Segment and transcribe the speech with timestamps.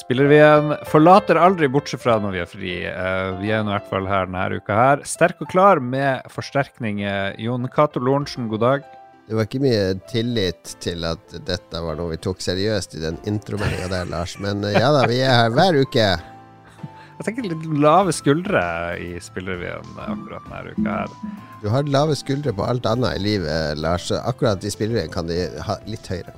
[0.00, 2.72] Spillervien forlater aldri, bortsett fra når vi er fri.
[2.88, 5.04] Uh, vi er i hvert fall her denne uka her.
[5.08, 7.36] Sterk og klar med forsterkninger.
[7.42, 8.86] Jon Cato Lorentzen, god dag.
[9.28, 13.18] Det var ikke mye tillit til at dette var noe vi tok seriøst i den
[13.30, 14.38] intromeldinga der, Lars.
[14.42, 16.06] Men uh, ja da, vi er her hver uke.
[17.20, 18.62] Jeg tenker litt lave skuldre
[18.96, 21.34] i spillerevyen akkurat denne uka her.
[21.60, 24.08] Du har lave skuldre på alt annet i livet, Lars.
[24.22, 26.32] Akkurat i spillerevyen kan de ha litt høyere.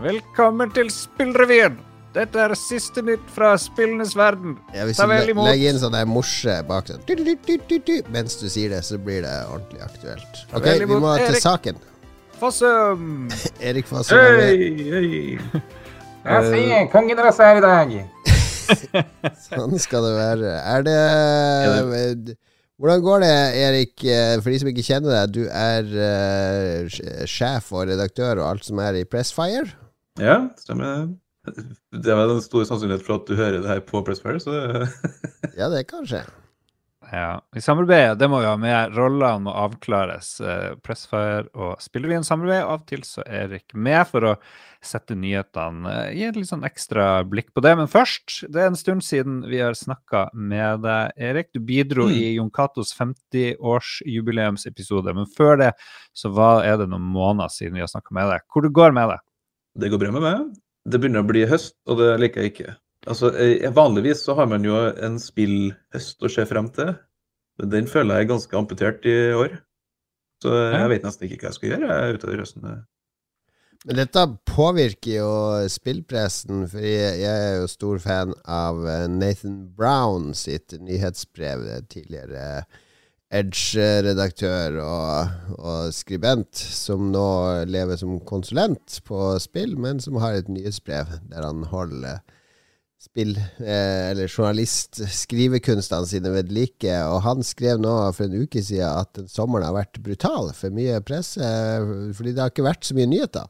[0.00, 1.78] Velkommen til Spillrevyen!
[2.10, 4.56] Dette er siste nytt fra spillenes verden.
[4.74, 5.46] Ja, hvis imot.
[5.46, 8.98] Legg inn sånn der morse bak sånn, du, du, du, mens du sier det, så
[8.98, 10.40] blir det ordentlig aktuelt.
[10.50, 11.78] Ok, vi må til saken.
[12.40, 13.28] Fossum!
[13.70, 14.18] Erik Fossum.
[14.18, 14.58] Hei,
[14.90, 15.62] hei.
[16.30, 17.94] Jeg sier kongen er her i dag.
[19.46, 20.52] sånn skal det være.
[20.74, 22.36] Er det
[22.80, 23.94] Hvordan går det, Erik?
[24.42, 28.80] For de som ikke kjenner deg, du er uh, sjef og redaktør og alt som
[28.82, 29.68] er i Pressfire?
[30.20, 31.06] Ja, stemmer.
[31.06, 34.86] Det er vel en stor sannsynlighet for at du hører det her på Pressfire, så
[35.58, 36.24] Ja, det kan skje.
[37.12, 38.92] Ja, Vi samarbeider, det må vi ha med.
[38.94, 40.40] Rollene må avklares.
[40.40, 42.66] Eh, Pressfire og Spillervien samarbeider.
[42.68, 44.36] Av og til så er Erik med for å
[44.84, 45.90] sette nyhetene.
[45.90, 47.72] Eh, gi et litt sånn ekstra blikk på det.
[47.80, 51.50] Men først, det er en stund siden vi har snakka med deg, Erik.
[51.56, 52.14] Du bidro mm.
[52.14, 55.10] i Jon Catos 50-årsjubileumsepisode.
[55.16, 55.72] Men før det
[56.14, 58.46] så var, er det noen måneder siden vi har snakka med deg.
[58.46, 59.20] Hvor det går med deg?
[59.82, 60.38] Det går bra med meg.
[60.88, 62.76] Det begynner å bli høst, og det liker jeg ikke.
[63.08, 66.94] Altså, eh, Vanligvis så har man jo en spillhøst å se frem til.
[67.60, 69.58] Men den føler jeg er ganske amputert i år.
[70.40, 72.68] Så jeg vet nesten ikke hva jeg skal gjøre jeg utover høsten.
[73.88, 75.32] Men dette påvirker jo
[75.72, 82.64] spillpressen, for jeg, er jo stor fan av eh, Nathan Brown sitt nyhetsbrev, tidligere
[83.30, 87.26] Edge-redaktør og, og, skribent, som nå
[87.70, 92.18] lever som konsulent på spill, men som har et nyhetsbrev der han holder
[93.00, 96.90] spill, eh, eller journalist, skrivekunstene sine ved like.
[97.06, 100.98] Og han skrev nå for en uke siden at sommeren har vært brutal for mye
[101.06, 101.54] presse,
[102.18, 103.46] fordi det har ikke vært så mye nyheter.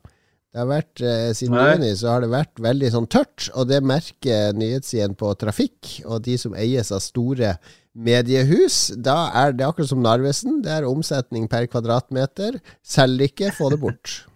[0.51, 3.79] Det har vært, eh, Siden juni så har det vært veldig sånn tørt, og det
[3.87, 7.55] merker nyhetssidene på Trafikk og de som eies av store
[7.95, 8.91] mediehus.
[8.99, 10.59] Da er det akkurat som Narvesen.
[10.65, 12.59] Det er omsetning per kvadratmeter.
[12.83, 14.17] Selg ikke, få det bort.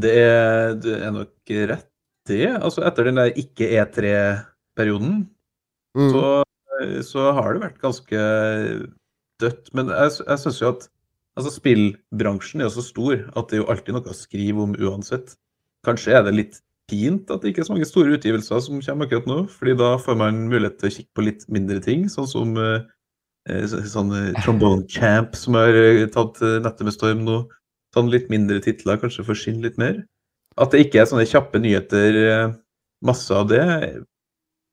[0.00, 1.88] Det er, det er nok rett,
[2.30, 2.44] det.
[2.46, 5.16] Altså etter den der ikke-E3-perioden,
[5.98, 6.12] mm.
[6.14, 6.22] så,
[7.08, 8.20] så, har det vært ganske
[9.42, 9.72] dødt.
[9.74, 10.86] Men jeg, jeg syns jo at
[11.40, 14.74] altså spillbransjen er jo så stor at det er jo alltid noe å skrive om
[14.78, 15.34] uansett.
[15.86, 19.06] Kanskje er det litt fint at det ikke er så mange store utgivelser som kommer
[19.06, 22.28] akkurat nå, fordi da får man mulighet til å kikke på litt mindre ting, sånn
[22.30, 22.86] som eh,
[23.50, 27.42] eh sånn eh, Trombone Champ, som har eh, tatt nettet med storm nå.
[27.94, 30.04] Sånn litt mindre titler, kanskje forsvinner litt mer.
[30.60, 32.52] At det ikke er sånne kjappe nyheter,
[33.02, 33.64] masse av det,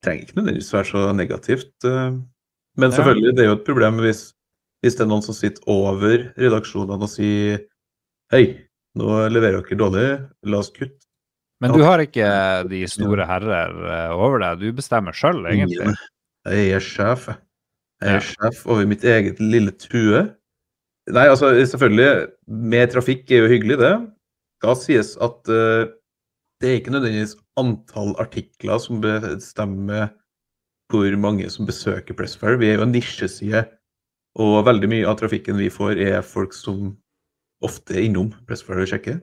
[0.05, 1.87] trenger ikke nødvendigvis være så negativt.
[2.77, 4.21] Men selvfølgelig, det er jo et problem hvis,
[4.83, 7.65] hvis det er noen som sitter over redaksjonene og sier
[8.33, 8.43] Hei,
[8.99, 10.07] nå leverer dere dårlig,
[10.51, 11.07] la oss kutte.
[11.63, 12.27] Men du har ikke
[12.69, 15.95] de store herrer eh, over deg, du bestemmer sjøl, egentlig?
[16.43, 17.29] Jeg er sjef.
[18.03, 20.25] Jeg er sjef over mitt eget lille tue.
[21.07, 23.93] Nei, altså selvfølgelig, mer trafikk er jo hyggelig, det.
[24.65, 25.87] Da sies at uh,
[26.61, 30.11] det er ikke nødvendigvis antall artikler som bestemmer
[30.91, 32.59] hvor mange som besøker Pressfire.
[32.59, 33.65] Vi er jo en nisjeside,
[34.37, 36.91] og veldig mye av trafikken vi får, er folk som
[37.65, 39.19] ofte er innom Pressfire og sjekker.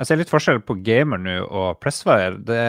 [0.00, 2.38] Jeg ser litt forskjell på gamer nå og Pressfire.
[2.46, 2.60] Det,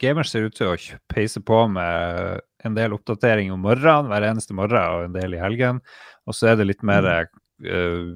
[0.00, 4.56] gamer ser ut til å peise på med en del oppdatering om morgenen hver eneste
[4.56, 5.80] morgen og en del i helgen.
[6.28, 8.12] Og så er det litt mer uh,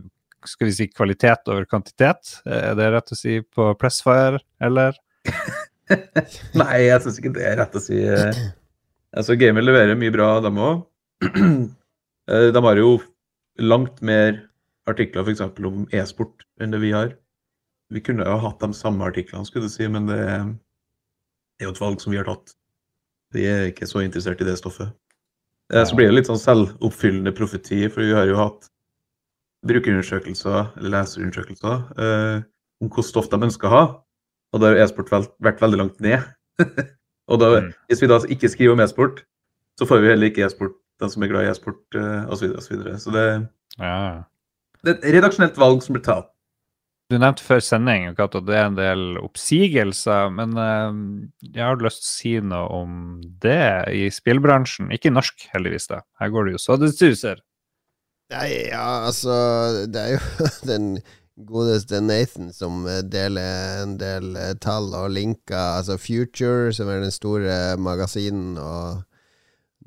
[0.47, 2.37] skal vi si kvalitet over kvantitet.
[2.45, 4.99] Er det rett å si på Pressfire, eller?
[6.61, 8.03] Nei, jeg syns ikke det er rett å si.
[9.17, 10.85] Altså, Gamer leverer mye bra, dem òg.
[12.31, 12.99] Eh, de har jo
[13.63, 14.43] langt mer
[14.91, 15.43] artikler f.eks.
[15.67, 17.15] om e-sport enn det vi har.
[17.93, 20.47] Vi kunne jo hatt de samme artiklene, skulle du si, men det er
[21.63, 22.57] jo et valg som vi har tatt.
[23.35, 24.91] Vi er ikke så interessert i det stoffet.
[25.73, 28.69] Eh, så blir det litt sånn selvoppfyllende profeti, for vi har jo hatt
[29.67, 32.43] brukerundersøkelser, eller leserundersøkelser, eh,
[32.83, 33.85] om hvilket stoff de ønsker å ha.
[34.55, 35.11] Og da har e-sport
[35.43, 36.23] vært veldig langt ned.
[37.31, 37.73] og da, mm.
[37.91, 39.25] hvis vi da ikke skriver om e-sport,
[39.79, 42.55] så får vi heller ikke e-sport, den som er glad i e-sport, eh, osv.
[42.61, 43.27] Så, videre, og så, så det,
[43.81, 43.99] ja.
[44.83, 46.33] det er et redaksjonelt valg som blir tatt.
[47.07, 50.97] Du nevnte før sending at det er en del oppsigelser, men uh,
[51.45, 52.97] jeg har lyst til å si noe om
[53.45, 54.91] det i spillbransjen.
[54.95, 55.87] Ikke i norsk, heldigvis.
[55.93, 56.01] da.
[56.19, 57.45] Her går det jo så det suser.
[58.35, 59.37] Nei, ja, altså
[59.87, 60.89] Det er jo den
[61.47, 65.79] godeste Nathan som deler en del tall og linker.
[65.79, 69.05] Altså Future, som er den store magasinen og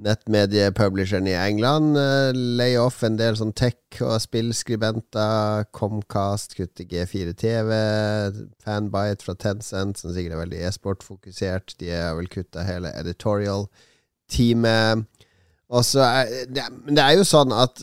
[0.03, 5.65] nettmediepublisheren i England uh, lay off en del sånn tech- og spillskribenter.
[5.75, 7.69] Comcast kutter G4 TV.
[8.63, 11.67] Fanbite fra Tencent, som sikkert er veldig e-sport-fokusert.
[11.81, 14.95] De har vel kutta hele editorial-teamet.
[15.69, 17.77] Og så er det, det er jo sånn at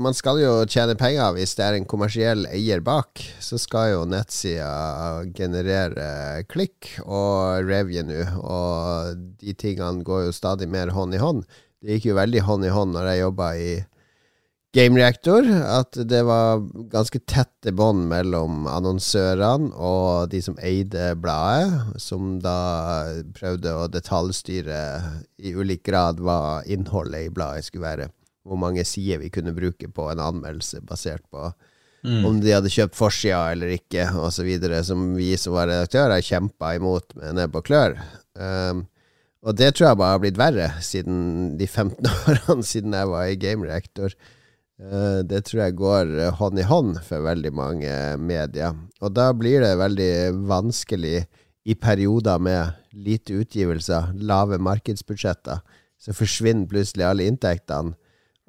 [0.00, 3.20] man skal jo tjene penger hvis det er en kommersiell eier bak.
[3.44, 10.94] Så skal jo nettsida generere klikk og revenue, og de tingene går jo stadig mer
[10.96, 11.44] hånd i hånd.
[11.80, 13.70] Det gikk jo veldig hånd i hånd når jeg jobba i
[14.72, 16.60] Game Reactor, at det var
[16.92, 24.78] ganske tette bånd mellom annonsørene og de som eide bladet, som da prøvde å detaljstyre
[25.42, 28.08] i ulik grad hva innholdet i bladet skulle være.
[28.46, 31.50] Hvor mange sider vi kunne bruke på en anmeldelse basert på
[32.06, 32.22] mm.
[32.26, 34.48] om de hadde kjøpt forsida eller ikke, osv.,
[34.86, 37.98] som vi som var redaktører, kjempa imot med nebb og klør.
[38.38, 38.86] Um,
[39.42, 43.26] og det tror jeg bare har blitt verre siden de 15 årene siden jeg var
[43.26, 44.14] i Game Reactor.
[44.80, 48.76] Eh, det tror jeg går eh, hånd i hånd for veldig mange medier.
[49.04, 50.12] Og da blir det veldig
[50.48, 51.24] vanskelig
[51.68, 55.60] i perioder med lite utgivelser, lave markedsbudsjetter.
[56.00, 57.94] Så forsvinner plutselig alle inntektene.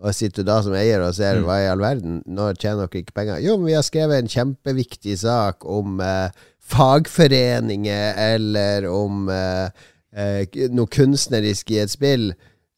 [0.02, 1.44] Og sitter du da som eier og ser mm.
[1.46, 3.42] hva i all verden, nå tjener dere ikke penger.
[3.44, 6.34] Jo, men vi har skrevet en kjempeviktig sak om eh,
[6.72, 9.84] fagforeninger, eller om eh,
[10.16, 12.32] eh, noe kunstnerisk i et spill.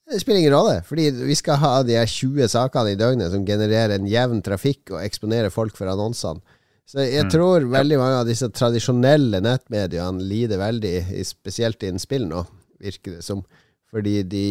[0.10, 3.96] Det spiller ingen rolle, fordi vi skal ha de 20 sakene i døgnet som genererer
[3.96, 6.44] en jevn trafikk og eksponerer folk for annonsene.
[6.84, 7.32] Så jeg mm.
[7.32, 12.44] tror veldig mange av disse tradisjonelle nettmediene lider veldig, spesielt innen spill nå,
[12.84, 13.46] virker det som.
[13.94, 14.46] Fordi de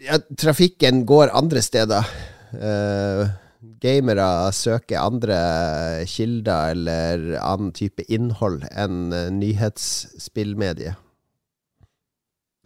[0.00, 2.08] ja, Trafikken går andre steder.
[2.56, 3.28] Uh,
[3.82, 4.24] gamere
[4.56, 5.36] søker andre
[6.08, 10.96] kilder eller annen type innhold enn nyhetsspillmediet.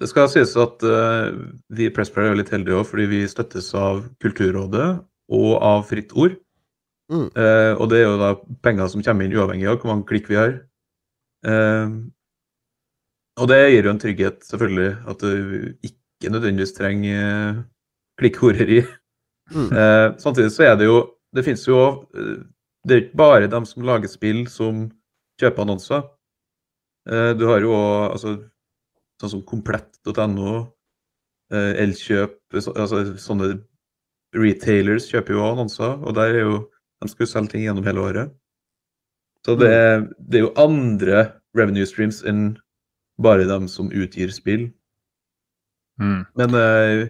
[0.05, 1.33] Det skal sies at uh,
[1.73, 4.89] vi i Pressplay er litt heldige òg, fordi vi støttes av Kulturrådet
[5.33, 6.35] og av Fritt Ord.
[7.09, 7.31] Mm.
[7.33, 8.35] Uh, og det er jo da
[8.67, 10.59] penger som kommer inn uavhengig av hvor mange klikk vi har.
[11.49, 12.05] Uh,
[13.41, 17.65] og det gir jo en trygghet, selvfølgelig, at du ikke nødvendigvis trenger
[18.21, 18.85] klikkhoreri.
[19.57, 19.73] Mm.
[20.25, 21.03] samtidig så er det jo
[21.37, 22.09] Det finnes jo
[22.81, 24.87] Det er ikke bare dem som lager spill, som
[25.41, 26.07] kjøper annonser.
[27.37, 28.33] du har jo òg altså,
[29.21, 33.55] sånn som komplett.no, eh, Elkjøp altså Sånne
[34.35, 36.57] retailers kjøper jo annonser, og der er jo
[37.05, 38.31] de skal jo selge ting gjennom hele året.
[39.45, 39.75] Så det mm.
[39.77, 41.19] er, det er jo andre
[41.59, 42.55] revenue streams enn
[43.21, 44.71] bare dem som utgir spill.
[46.01, 46.25] Mm.
[46.41, 47.03] Men eh,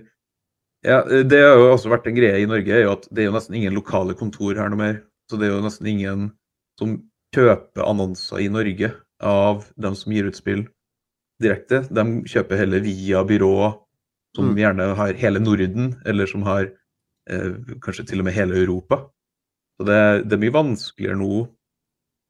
[0.84, 3.30] ja, det har jo også vært en greie i Norge, er jo at det er
[3.30, 4.98] jo nesten ingen lokale kontor her noe mer.
[5.30, 6.26] Så det er jo nesten ingen
[6.80, 6.98] som
[7.34, 8.90] kjøper annonser i Norge
[9.24, 10.66] av dem som gir ut spill
[11.42, 11.82] direkte.
[11.90, 13.56] De kjøper heller via byrå
[14.34, 14.58] som mm.
[14.58, 16.66] gjerne har hele Norden, eller som har
[17.30, 17.52] eh,
[17.84, 19.04] kanskje til og med hele Europa.
[19.78, 21.44] Så det, det, er mye vanskeligere nå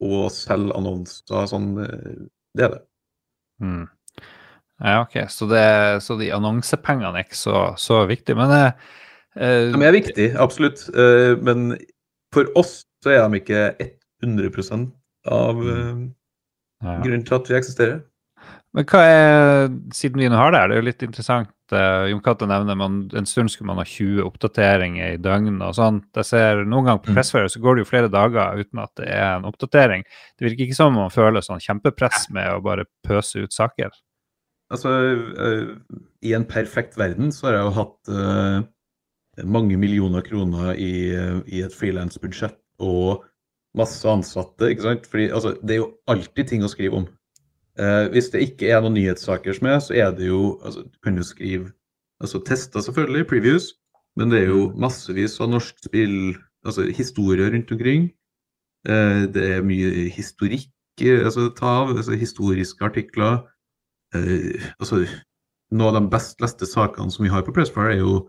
[0.04, 1.70] å selge annonser sånn.
[1.84, 2.24] Eh,
[2.56, 2.82] det er det.
[3.64, 3.84] Mm.
[4.84, 5.16] Ja, OK.
[5.32, 5.64] Så, det,
[6.04, 8.36] så, de annonsepengene er ikke så, så viktige.
[8.38, 8.88] Men eh,
[9.38, 10.86] eh, De er viktige, absolutt.
[10.92, 11.72] Eh, men
[12.34, 13.92] for oss så er de ikke
[14.24, 14.88] 100%
[15.32, 16.02] av mm.
[16.84, 18.02] eh, grunnen til at vi eksisterer.
[18.74, 21.52] Men hva er, siden vi nå har det her, det er jo litt interessant.
[21.70, 25.76] Uh, Jon Cato nevner man en stund skulle man ha 20 oppdateringer i døgnet og
[25.78, 26.08] sånt.
[26.18, 29.06] Jeg ser Noen ganger på Pressfire så går det jo flere dager uten at det
[29.14, 30.02] er en oppdatering.
[30.34, 33.94] Det virker ikke som om man føler sånn kjempepress med å bare pøse ut saker.
[34.74, 34.90] Altså,
[35.38, 41.14] uh, i en perfekt verden så har jeg jo hatt uh, mange millioner kroner i,
[41.46, 43.22] i et frilansbudsjett og
[43.78, 45.06] masse ansatte, ikke sant.
[45.10, 47.12] Fordi altså, det er jo alltid ting å skrive om.
[47.78, 50.98] Eh, hvis det ikke er noen nyhetssaker som er, så er det jo altså, Du
[51.02, 51.72] kan jo skrive
[52.22, 53.72] altså Tester selvfølgelig, previews,
[54.16, 54.76] men det er jo mm.
[54.80, 58.06] massevis av norsk spill, altså historier rundt omkring.
[58.86, 60.70] Eh, det er mye historikk
[61.02, 63.42] altså, ta av, altså historiske artikler.
[64.14, 65.02] Eh, altså,
[65.74, 68.20] noen av de best leste sakene som vi har på Pressfire, er jo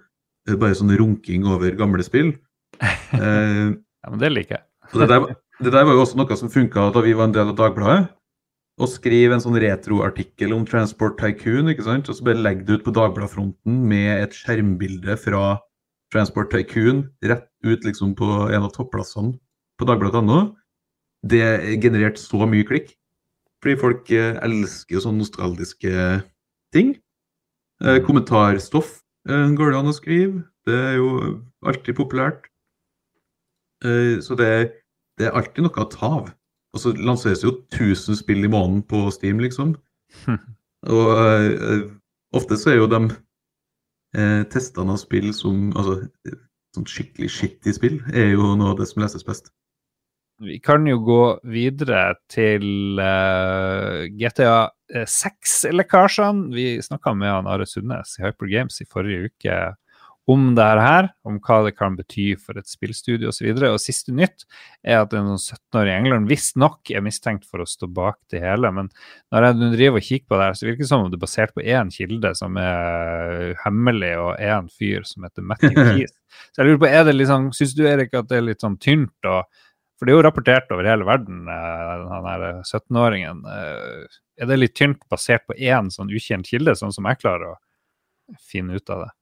[0.50, 2.34] eh, bare sånn runking over gamle spill.
[3.16, 4.64] Eh, ja, men det liker jeg.
[4.92, 5.24] det, der,
[5.64, 8.10] det der var jo også noe som funka da vi var en del av Dagbladet
[8.75, 12.10] og skrive en sånn retroartikkel om Transport Tycoon, ikke sant?
[12.10, 15.55] og så bare legge det ut på Dagbladfronten med et skjermbilde fra
[16.13, 19.38] Transport Tycoon rett ut liksom på en av topplassene
[19.79, 20.55] på dagbladet.no.
[21.25, 22.94] Det genererte så mye klikk.
[23.63, 25.91] Fordi folk eh, elsker sånne nostalgiske
[26.75, 26.94] ting.
[27.82, 28.03] Eh, mm.
[28.05, 30.44] kommentarstoff eh, går det an å skrive.
[30.67, 31.10] Det er jo
[31.65, 32.48] alltid populært.
[33.86, 34.50] Så det
[35.20, 36.32] det er alltid noe å ta av.
[36.75, 39.75] Og så lanseres jo 1000 spill i måneden på Steam, liksom.
[40.96, 41.86] Og uh,
[42.36, 46.03] ofte så er jo de uh, testene av spill som Altså
[46.75, 49.48] sånn skikkelig skittig spill, er jo noe av det som leses best.
[50.44, 54.67] Vi kan jo gå videre til uh, GTA
[55.08, 56.50] 6-lekkasjene.
[56.51, 59.55] Vi snakka med han Are Sundnes i Hyper Games i forrige uke
[60.27, 63.46] om det her, om hva det kan bety for et spillstudio osv.
[63.51, 64.48] Og, så og siste nytt
[64.82, 68.72] er at en 17-åring i England visstnok er mistenkt for å stå bak det hele.
[68.74, 68.89] Men
[69.34, 71.25] når jeg driver og kikker på det her, så virker det som om det er
[71.27, 76.15] basert på én kilde som er hemmelig, og én fyr som heter Matthew Keith.
[76.50, 78.79] Så jeg lurer på, er det liksom, Syns du Erik at det er litt sånn
[78.82, 79.29] tynt?
[79.29, 79.46] og
[79.96, 83.46] for det er jo rapportert over hele verden, eh, han her 17-åringen.
[83.48, 87.53] Eh, er det litt tynt basert på én sånn ukjent kilde, sånn som jeg klarer
[87.53, 87.60] å
[88.44, 89.13] finne ut av det?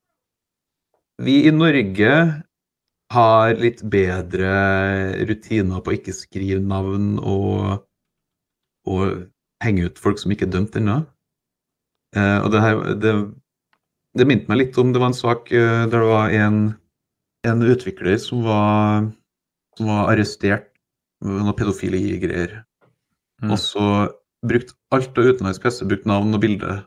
[1.21, 2.13] Vi i Norge
[3.13, 4.53] har litt bedre
[5.29, 7.83] rutiner på å ikke skrive navn og,
[8.89, 9.27] og
[9.63, 11.03] henge ut folk som ikke er dømt ennå.
[12.17, 13.13] Eh, og det, her, det,
[14.17, 16.63] det minte meg litt om Det var en sak der det var en,
[17.45, 19.11] en utvikler som var
[19.77, 20.69] som var arrestert
[21.23, 22.61] med noen pedofile greier.
[23.41, 23.53] Mm.
[23.53, 23.87] Og så
[24.45, 26.77] brukt alt av utenlandsk presse, brukt navn og bilde.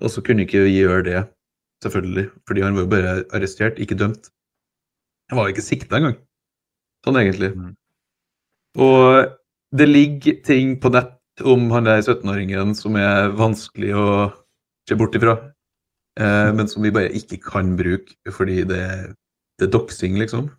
[0.00, 1.22] Og så kunne ikke vi gjøre det,
[1.84, 2.28] selvfølgelig.
[2.48, 4.30] Fordi han var jo bare arrestert, ikke dømt.
[5.30, 6.18] Han var ikke sikta engang.
[7.06, 7.52] Sånn egentlig.
[7.56, 7.74] Mm.
[8.80, 9.30] Og
[9.76, 14.06] det ligger ting på nett om han der 17-åringen som er vanskelig å
[14.88, 15.38] se bort ifra.
[16.20, 18.84] Eh, men som vi bare ikke kan bruke fordi det,
[19.60, 20.50] det er doxing, liksom.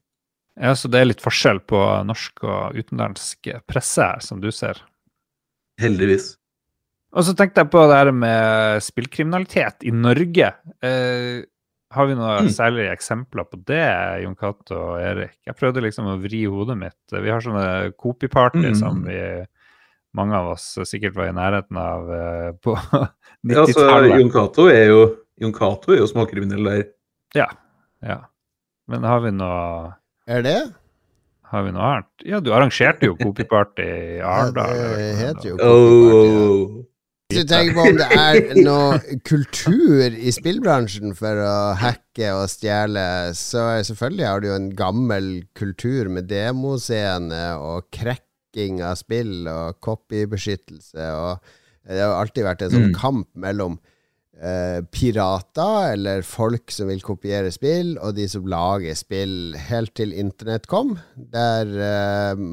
[0.60, 4.82] Ja, Så det er litt forskjell på norsk og utenlandsk presse her, som du ser?
[5.82, 6.36] Heldigvis.
[7.12, 10.51] Og så tenkte jeg på det her med spillkriminalitet i Norge.
[10.86, 11.41] Eh,
[11.91, 12.51] har vi noen mm.
[12.56, 13.84] særlige eksempler på det,
[14.24, 15.36] Jon Cato og Erik?
[15.48, 17.00] Jeg prøvde liksom å vri hodet mitt.
[17.12, 18.77] Vi har sånne kopiparty mm.
[18.80, 19.18] som vi,
[20.15, 23.18] mange av oss sikkert var i nærheten av uh, på 90-tallet.
[23.51, 25.01] Ja, altså, Jon Cato er jo,
[25.41, 26.86] Jon Cato er jo småkriminell der.
[27.36, 27.50] Ja.
[28.06, 28.22] ja.
[28.91, 29.98] Men har vi noe
[30.32, 30.60] er det?
[31.51, 32.08] Har vi noe annet?
[32.24, 34.72] Ja, du arrangerte jo Kopiparty i Arendal.
[34.77, 36.32] Ja, det heter jo Kopiparty.
[36.32, 36.88] Ja.
[37.32, 43.06] Du tenker på om det er noe kultur i spillbransjen for å hacke og stjele,
[43.38, 49.80] så selvfølgelig har du jo en gammel kultur med demoscene og cracking av spill og
[49.84, 51.08] copybeskyttelse.
[51.22, 53.00] Og det har alltid vært en sånn mm.
[53.00, 53.80] kamp mellom
[54.38, 60.14] eh, pirater, eller folk som vil kopiere spill, og de som lager spill, helt til
[60.14, 62.48] internett kom, der eh,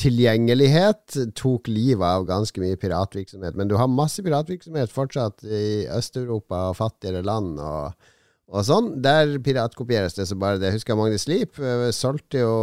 [0.00, 3.54] tilgjengelighet tok livet av ganske mye piratvirksomhet.
[3.58, 7.60] Men du har masse piratvirksomhet fortsatt i Øst-Europa og fattigere land.
[7.62, 8.10] og,
[8.50, 8.90] og sånn.
[9.04, 10.74] Der piratkopieres det så bare det.
[10.74, 12.54] Husker Magnus Sleep eh, solgte jo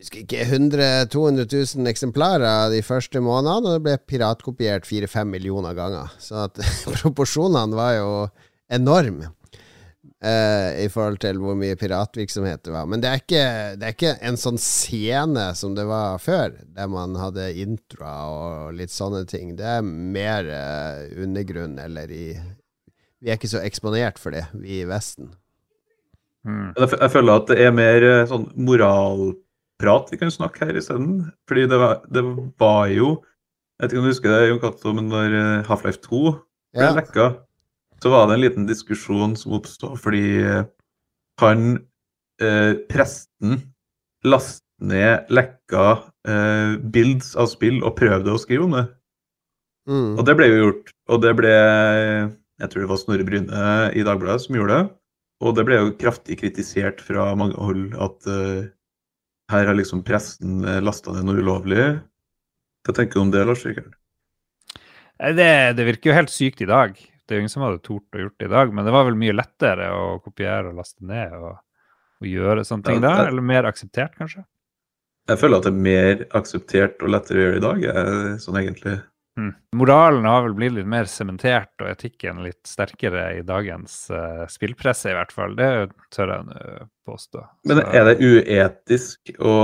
[0.00, 1.44] husker ikke 100 200
[1.76, 6.08] 000 eksemplarer de første månedene, og det ble piratkopiert 4-5 millioner ganger.
[6.22, 6.56] Så at
[7.02, 8.14] proporsjonene var jo
[8.72, 9.34] enorme
[10.24, 12.88] eh, i forhold til hvor mye piratvirksomhet det var.
[12.90, 13.44] Men det er, ikke,
[13.80, 18.78] det er ikke en sånn scene som det var før, der man hadde introa og
[18.78, 19.54] litt sånne ting.
[19.58, 22.24] Det er mer uh, undergrunn, eller i
[23.20, 25.34] Vi er ikke så eksponert for det, vi i Vesten.
[26.48, 26.72] Mm.
[26.72, 31.26] Jeg føler at det er mer eh, sånn moralprat vi kan snakke her isteden.
[31.48, 32.22] Fordi det var, det
[32.56, 33.18] var, jo
[33.76, 35.36] Jeg vet ikke om du husker det, Jon Cato, men når
[35.68, 36.94] Half-Life 2 ble ja.
[36.96, 37.26] lekka,
[38.02, 40.64] så var det en liten diskusjon som oppstod fordi eh,
[41.42, 41.70] han
[42.42, 43.60] eh, presten
[44.24, 45.86] lastet ned lekka
[46.28, 48.86] eh, builds av spill og prøvde å skrive om det.
[49.90, 50.14] Mm.
[50.16, 50.94] Og det ble jo gjort.
[51.10, 54.88] Og det ble Jeg tror det var Snorre Bryne i Dagbladet som gjorde det.
[55.40, 58.68] Og det ble jo kraftig kritisert fra mange hold at uh,
[59.50, 61.86] her har liksom presten eh, lasta ned noe ulovlig.
[62.86, 63.96] Hva tenker du om det, Lars Rikard?
[65.20, 67.00] Det, det, virker jo helt sykt i dag.
[67.30, 69.04] Det er jo ingen som hadde tort å gjort det i dag, men det var
[69.06, 71.60] vel mye lettere å kopiere og laste ned og,
[72.18, 73.28] og gjøre sånne ting der?
[73.28, 74.42] Eller mer akseptert, kanskje?
[75.30, 77.86] Jeg føler at det er mer akseptert og lettere å gjøre i dag,
[78.42, 78.96] sånn egentlig.
[79.38, 79.52] Mm.
[79.78, 85.12] Moralen har vel blitt litt mer sementert, og etikken litt sterkere i dagens uh, spillpresse,
[85.12, 85.54] i hvert fall.
[85.54, 85.70] Det
[86.10, 86.58] tør jeg nå
[87.06, 87.46] påstå.
[87.70, 89.54] Men er det uetisk å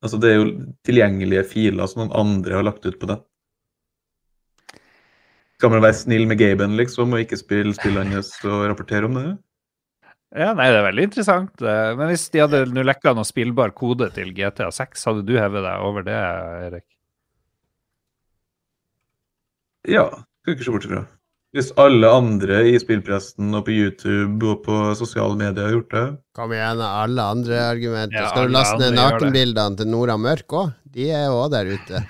[0.00, 0.44] Altså, det er jo
[0.88, 3.18] tilgjengelige filer som noen andre har lagt ut på det.
[5.60, 9.18] Skal man være snill med Gaben, liksom, og ikke spille spillet hans og rapportere om
[9.18, 9.26] det?
[10.32, 11.60] Ja, nei, det er veldig interessant.
[11.60, 15.34] Eh, men hvis de hadde nå lekka noe spillbar kode til GTA 6, hadde du
[15.36, 16.16] hevet deg over det,
[16.68, 16.86] Erik?
[19.90, 20.06] Ja,
[20.40, 21.02] skal ikke se bort ifra.
[21.56, 26.06] hvis alle andre i spillpressen og på YouTube og på sosiale medier har gjort det
[26.38, 28.20] Kom igjen, alle andre argumenter.
[28.22, 30.72] Ja, Skal du laste ned nakenbildene til Nora Mørk òg?
[30.94, 32.04] De er jo òg der ute.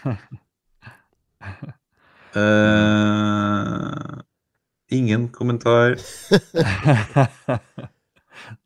[2.37, 4.21] eh,
[4.91, 5.97] Ingen kommentar.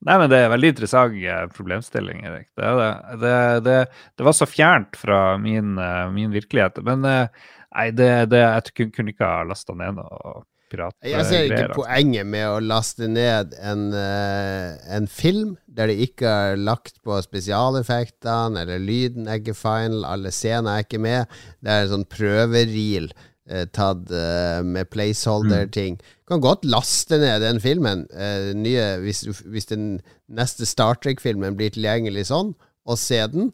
[0.04, 2.46] Nei, men det er veldig interessant eh, problemstilling, Erik.
[2.56, 2.90] Det, er det.
[3.20, 3.34] Det,
[3.66, 3.76] det,
[4.16, 6.80] det var så fjernt fra min, eh, min virkelighet.
[6.86, 10.34] Men nei, det, det, jeg kun- kunne ikke ha lasta ned noe
[10.72, 11.18] piratgreier.
[11.18, 16.26] Jeg ser ikke greier, poenget med å laste ned en, en film der de ikke
[16.32, 21.36] har lagt på spesialeffektene, eller lyden er ikke final, alle scener er ikke med.
[21.60, 23.28] Det er en sånn prøvereel eh,
[23.76, 25.98] tatt eh, med placeholder-ting.
[26.28, 30.00] Kan godt laste ned den filmen, eh, nye, hvis, hvis den
[30.32, 32.54] neste Star Trek-filmen blir tilgjengelig sånn,
[32.88, 33.50] og se den.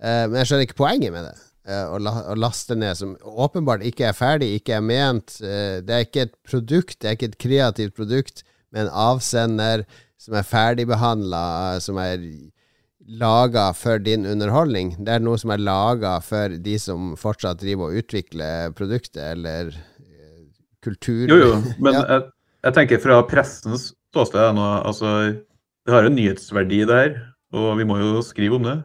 [0.00, 1.34] Eh, men jeg skjønner ikke poenget med det.
[1.68, 5.36] eh, Å, la, å laste ned, som åpenbart ikke er ferdig, ikke er ment.
[5.44, 9.84] eh, det er ikke et produkt, det er ikke et kreativt produkt, med en avsender
[10.20, 11.46] som er ferdigbehandla,
[11.84, 12.22] som er
[13.06, 14.94] laga for din underholdning.
[14.98, 19.70] Det er noe som er laga for de som fortsatt driver og utvikler produktet, eller
[19.72, 20.42] eh,
[20.84, 21.26] kultur.
[21.30, 22.04] Jo, jo, men Ja.
[22.14, 22.26] jeg,
[22.66, 25.36] jeg tenker fra pressens ståsted nå, altså,
[25.86, 27.12] Det har jo nyhetsverdi der,
[27.54, 28.80] og vi må jo skrive om det.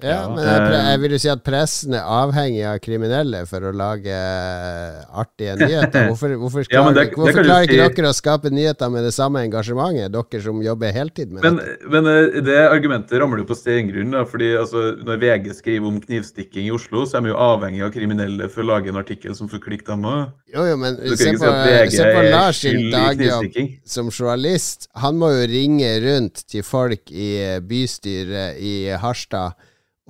[0.00, 0.28] Ja, Ja.
[0.34, 4.08] men jeg, jeg vil jo si at pressen er avhengig av kriminelle for å lage
[4.10, 6.06] eh, artige nyheter.
[6.08, 9.12] Hvorfor, hvorfor, Ja, klarer, det- hvorfor klarer ikke si- dere å skape nyheter med det
[9.14, 11.88] samme engasjementet, dere som jobber heltid med Men, dette?
[11.92, 14.10] men eh, det argumentet ramler jo på steingrunn.
[14.16, 17.84] da, fordi altså, Når VG skriver om knivstikking i Oslo, så er vi jo avhengig
[17.84, 20.32] av kriminelle for å lage en artikkel som får klikk, dem òg.
[20.54, 21.52] Jo, jo, men se på,
[21.90, 24.88] si se på Lars sin dagjobb som journalist.
[24.96, 29.52] Han må jo ringe rundt til folk i eh, bystyret i Harstad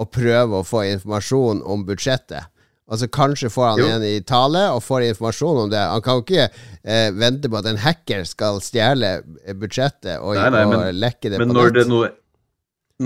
[0.02, 2.48] og prøve å få informasjon om budsjettet.
[2.92, 3.86] Altså Kanskje får han Jo.
[3.94, 5.78] en i tale og får informasjon om det.
[5.80, 6.48] Han kan jo ikke
[6.84, 9.22] eh, vente på at en hacker skal stjele
[9.56, 11.78] budsjettet og, Nei, nei, og men- lekke det Men på når nett.
[11.78, 12.02] det, nå,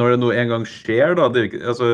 [0.00, 1.90] når det nå en gang skjer, da det altså,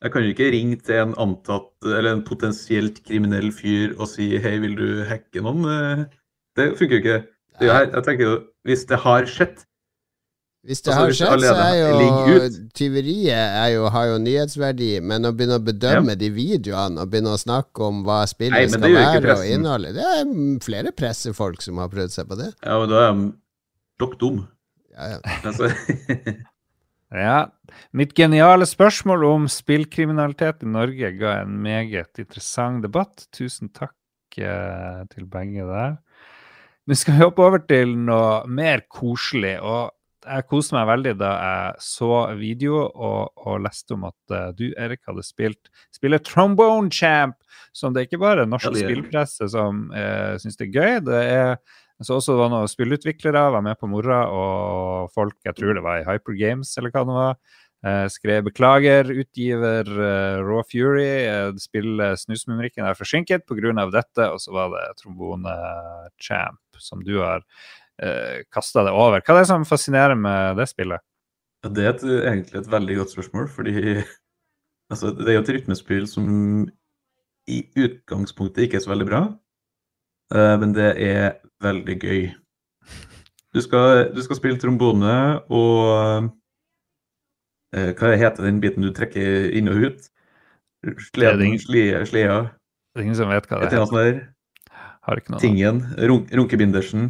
[0.00, 4.38] Jeg kan jo ikke ringe til en antatt, eller en potensielt kriminell fyr og si
[4.38, 5.64] hei, vil du hacke noen?
[5.66, 6.04] Eh,
[6.56, 7.18] Det funker jo ikke.
[7.58, 9.64] Det er her, jeg tenker jo, Hvis det har skjedd,
[10.68, 11.76] Hvis det Altså, har skjedd, så er
[12.28, 17.08] jo tyveriet er jo, har jo nyhetsverdi, men å begynne å bedømme de videoene og
[17.08, 20.28] begynne å snakke om hva spillet Nei, skal være og innholdet Det er
[20.66, 22.50] flere pressefolk som har prøvd seg på det.
[22.60, 23.30] ja, og da er de
[23.98, 24.44] dokk dum.
[24.92, 25.40] Ja, ja.
[25.48, 25.72] Altså,
[27.28, 27.48] Ja.
[27.96, 33.24] Mitt geniale spørsmål om spillkriminalitet i Norge ga en meget interessant debatt.
[33.32, 33.96] Tusen takk
[34.36, 35.96] eh, til begge der.
[36.88, 39.56] Nå skal vi hoppe over til noe mer koselig.
[39.60, 39.94] og
[40.28, 44.68] Jeg koste meg veldig da jeg så video og, og leste om at uh, du,
[44.76, 47.38] Erik, hadde spilt spiller Trombone Champ,
[47.72, 50.98] som det er ikke bare norsk Ja, det spillpresse som uh, syns det er gøy.
[51.08, 51.60] Det er
[52.06, 55.82] så også det var noen spillutviklere var med på mora, og folk, jeg tror det
[55.82, 57.40] var i Hyper Games eller hva det var,
[57.82, 63.90] eh, skrev beklager, utgiver eh, Raw Fury, eh, spillet Snusmumrikken er forsinket pga.
[63.90, 65.56] dette, og så var det Trombone
[66.22, 67.42] Champ som du har
[68.02, 69.22] eh, kasta det over.
[69.22, 71.04] Hva er det som fascinerer med det spillet?
[71.64, 73.74] Ja, Det er et, egentlig et veldig godt spørsmål, fordi
[74.90, 76.26] altså, det er jo et rytmespill som
[77.48, 79.22] i utgangspunktet ikke er så veldig bra,
[80.34, 82.26] uh, men det er veldig gøy.
[83.56, 85.14] Du skal, du skal spille trombone
[85.48, 86.28] og
[87.72, 90.10] uh, Hva heter den biten du trekker inn og ut?
[91.08, 93.86] Sleden, sleda, Det er ingen som vet hva det heter.
[93.88, 94.20] sånt der.
[95.08, 95.40] Har ikke noe.
[95.40, 95.80] Tingen.
[95.96, 97.08] Runk, runkebindersen.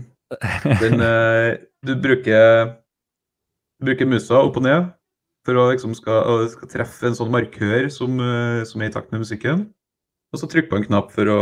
[0.82, 2.76] Den, eh, du bruker
[3.78, 4.88] du bruker musa opp og ned
[5.46, 9.14] for å liksom skal, skal treffe en sånn markør som, eh, som er i takt
[9.14, 9.68] med musikken.
[10.34, 11.38] Og så trykke på en knapp for å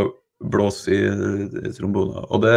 [0.53, 0.99] blåse i
[1.67, 2.23] i trombona.
[2.31, 2.55] Og det,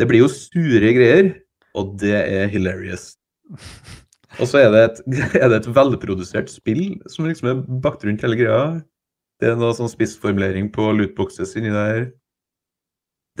[0.00, 1.34] det blir jo sure greier,
[1.76, 3.12] og det er hilarious.
[4.40, 5.02] Og så er det et,
[5.42, 8.64] er det et velprodusert spill som liksom er bakt rundt hele greia.
[9.42, 12.06] Det er noe sånn spissformulering på lootboxes inni der.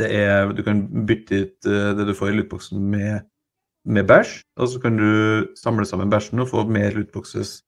[0.00, 3.26] Det er, du kan bytte ut eh, det du får i lootboxen med,
[3.84, 5.10] med bæsj, og så kan du
[5.58, 7.58] samle sammen bæsjen og få mer lootboxes.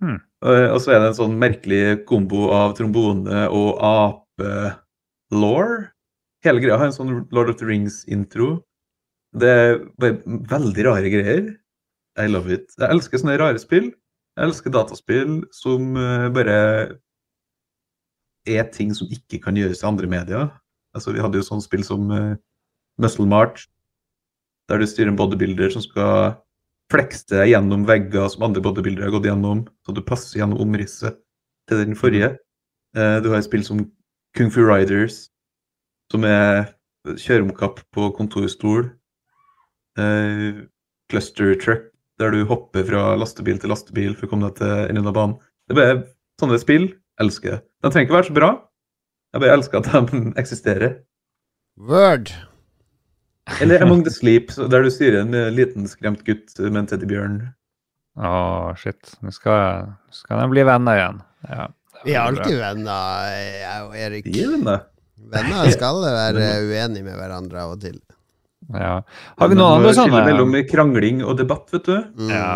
[0.00, 0.20] Hmm.
[0.44, 5.76] Eh, og så er det en sånn merkelig kombo av trombone og ape-law.
[6.46, 8.60] Hele greia har en sånn Lord of the Rings-intro.
[9.36, 10.20] Det er bare
[10.52, 11.54] veldig rare greier.
[12.16, 12.70] I love it.
[12.80, 13.90] Jeg elsker sånne rare spill.
[14.36, 16.56] Jeg elsker dataspill som eh, bare
[18.46, 20.48] er ting som ikke kan gjøres i andre medier.
[20.96, 22.34] Altså, vi hadde jo sånn spill som uh,
[23.02, 23.66] Muscle March,
[24.70, 26.36] der du styrer en bodybuilder som skal
[26.92, 31.18] flekse gjennom vegger som andre bodybuildere har gått gjennom, så du passer gjennom omrisset
[31.68, 32.34] til den forrige.
[32.96, 33.84] Uh, du har et spill som
[34.36, 35.26] Kung Fu Riders,
[36.12, 36.72] som er
[37.06, 38.88] kjøre om kapp på kontorstol.
[39.96, 40.66] Uh,
[41.10, 45.10] cluster truck, der du hopper fra lastebil til lastebil for å komme deg til enden
[45.10, 45.36] av banen.
[45.66, 45.98] Det er bare
[46.40, 46.88] sånne spill.
[47.22, 47.60] Elsker det.
[47.80, 48.48] De trenger ikke være så bra.
[49.36, 50.92] Jeg bare elsker at de eksisterer.
[51.76, 52.30] Word.
[53.60, 57.36] Eller Among the Sleep, der du styrer en eh, liten skremt gutt med en teddybjørn.
[58.16, 58.30] Å,
[58.80, 59.12] shit.
[59.20, 61.20] Nå skal, skal de bli venner igjen.
[61.50, 61.66] Ja,
[62.00, 63.28] Vi er alltid venner,
[63.60, 64.30] jeg og Erik.
[64.32, 64.78] Det.
[65.36, 68.00] Venner skal være uenige med hverandre av og til.
[68.72, 68.96] Ja.
[69.36, 70.24] Har vi noen andre skille sånne?
[70.26, 72.00] Mellom krangling og debatt, vet du.
[72.16, 72.32] Mm.
[72.32, 72.48] Ja.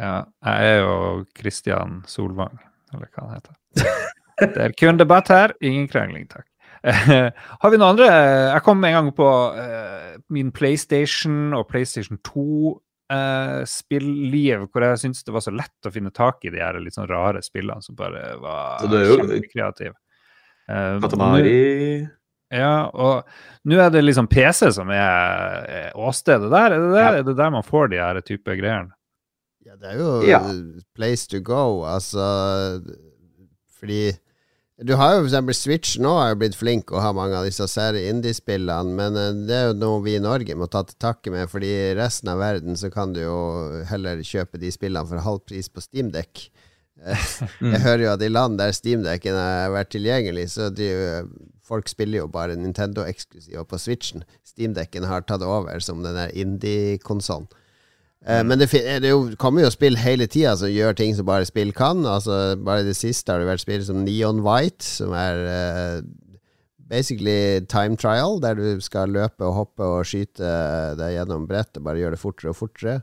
[0.00, 0.14] Ja,
[0.48, 0.96] jeg er jo
[1.36, 2.56] Kristian Solvang,
[2.96, 3.60] eller hva han heter.
[4.54, 6.46] Det er kun debatt her, ingen krangling, takk.
[6.82, 8.06] Har vi noen andre?
[8.56, 12.18] Jeg kom en gang på uh, min PlayStation og PlayStation
[13.12, 16.96] 2-spilliv, hvor jeg syntes det var så lett å finne tak i de her litt
[16.96, 19.94] sånn rare spillene som bare var Så det jo- kjempekreative.
[20.70, 22.08] Eh, Katamari
[22.52, 23.24] ja, og
[23.64, 26.72] nå er det liksom PC som er er åstedet der.
[26.76, 28.90] Er det der, er det der man får de her type greiene?
[29.64, 30.40] Ja, det er jo Ja.
[30.94, 32.82] place to go, altså
[33.80, 34.12] Fordi
[34.86, 37.66] du har jo eksempel Switch nå har jo blitt flink å ha mange av disse
[37.70, 41.32] sære indie-spillene, men eh, det er jo noe vi i Norge må ta til takke
[41.34, 43.38] med, fordi i resten av verden så kan du jo
[43.88, 46.46] heller kjøpe de spillene for halv pris på Steamdeck.
[47.72, 50.90] Jeg hører jo at i land der Steamdecken har vært tilgjengelig, så de,
[51.66, 54.26] folk spiller jo bare Nintendo-eksklusiv på Switchen.
[54.46, 57.48] Steamdecken har tatt over som den der indie-konsollen.
[58.26, 61.26] Eh, Men det, fin- det jo, kommer jo spill hele tida som gjør ting som
[61.26, 62.04] bare spill kan.
[62.06, 66.02] Altså Bare i det siste har det vært spill som Neon White, som er eh,
[66.92, 70.52] basically time trial, der du skal løpe og hoppe og skyte
[71.00, 72.98] deg gjennom brettet, bare gjøre det fortere og fortere.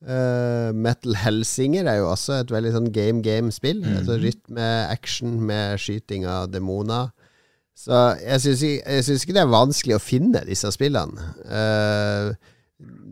[0.00, 3.82] Eh, Metal Helsinger er jo også et veldig sånn game-game-spill.
[4.00, 7.10] Altså rytme, action med skyting av demoner.
[7.80, 11.30] Så jeg syns ikke, ikke det er vanskelig å finne disse spillene.
[11.48, 12.32] Eh,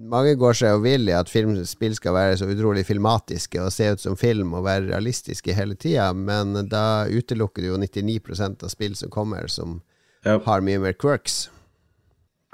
[0.09, 3.91] mange går seg jo vill i at filmspill skal være så utrolig filmatiske og se
[3.93, 8.73] ut som film og være realistiske hele tida, men da utelukker du jo 99% av
[8.73, 9.83] spill som kommer, som
[10.25, 10.39] Ja.
[10.39, 11.49] har mye mer quirks.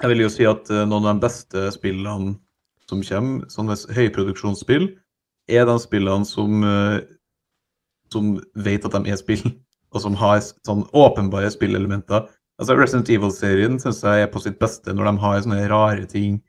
[0.01, 2.35] Jeg vil jo si at eh, noen av de beste spillene
[2.89, 4.89] som kommer, sånne høyproduksjonsspill,
[5.49, 6.99] er de spillene som, eh,
[8.11, 9.41] som vet at de er spill,
[9.95, 12.27] og som har sånn åpenbare spillelementer.
[12.59, 16.41] Altså Resident Evil-serien syns jeg er på sitt beste når de har sånne rare ting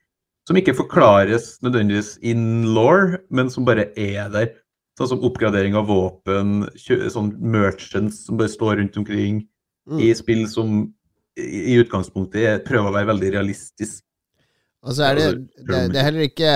[0.46, 4.52] som ikke forklares nødvendigvis in law, men som bare er der.
[4.96, 9.42] Sånn som oppgradering av våpen, sånn merchants som bare står rundt omkring
[9.86, 10.00] Mm.
[10.02, 10.92] i spill som
[11.38, 14.02] i utgangspunktet er- prøver å være veldig realistisk.
[14.82, 15.26] Og så er det,
[15.66, 16.50] det, det er heller ikke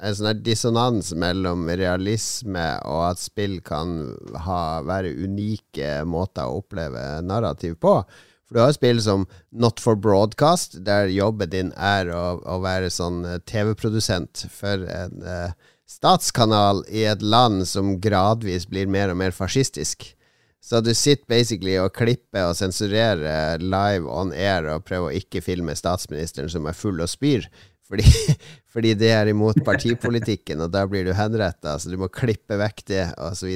[0.00, 7.22] en sånn dissonans mellom realisme og at spill kan ha, være unike måter å oppleve
[7.26, 8.04] narrativ på.
[8.46, 12.60] For du har jo spill som Not for Broadcast, der jobben din er å, å
[12.62, 19.10] være sånn eh, TV-produsent for en uh, statskanal i et land som gradvis blir mer
[19.10, 20.12] og mer fascistisk.
[20.62, 25.42] Så du sitter basically og klipper og sensurerer live on air og prøver å ikke
[25.44, 27.46] filme statsministeren som er full og spyr,
[27.86, 28.06] fordi,
[28.74, 32.82] fordi det er imot partipolitikken, og da blir du henretta, så du må klippe vekk
[32.90, 33.54] det, osv.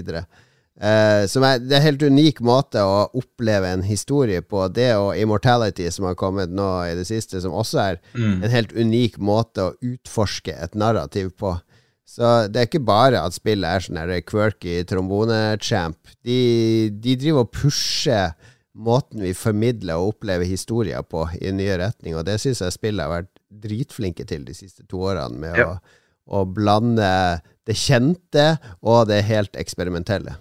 [0.80, 4.62] Uh, som er, det er en helt unik måte å oppleve en historie på.
[4.72, 8.72] Det og Immortality, som har kommet nå i det siste, som også er en helt
[8.72, 11.58] unik måte å utforske et narrativ på.
[12.08, 15.96] Så det er ikke bare at spillet er sånn her quirky trombone-champ.
[16.26, 18.32] De, de driver og pusher
[18.74, 23.04] måten vi formidler og opplever historier på i nye retning, og det syns jeg spillet
[23.04, 25.68] har vært dritflinke til de siste to årene, med Ja.
[25.76, 30.34] å, å blande det kjente og det helt eksperimentelle.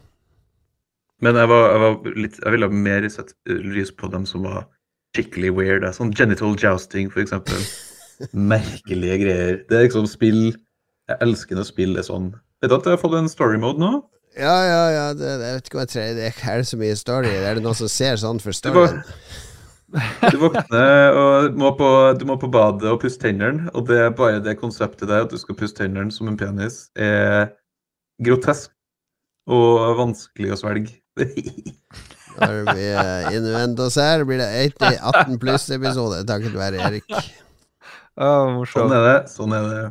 [1.23, 4.67] Men jeg, var, jeg, var litt, jeg ville mer sett lys på dem som var
[5.17, 5.87] skikkelig weird.
[5.95, 7.59] Sånn genital jousting, for eksempel.
[8.53, 9.59] Merkelige greier.
[9.69, 10.49] Det er liksom spill
[11.09, 12.31] Jeg elsker når spill er sånn.
[12.61, 13.93] Vet du at jeg har fått en story mode nå?
[14.37, 16.31] Ja, ja, ja, det, jeg vet ikke hva jeg trenger det.
[16.53, 17.31] Er så mye story?
[17.33, 18.99] Er det noen som ser sånn for storyen?
[19.89, 21.87] Du våkner og må på,
[22.19, 25.33] du må på badet og pusse tennene, og det er bare det konseptet der at
[25.33, 27.49] du skal pusse tennene som en penis, er
[28.21, 28.69] grotesk
[29.49, 30.99] og vanskelig å svelge.
[32.39, 34.23] Er det blir innuendos her.
[34.23, 37.09] Blir det 80, 18 pluss-episode takket være Erik.
[38.19, 38.65] Oh.
[38.67, 39.19] Sånn er det.
[39.31, 39.83] Sånn er det.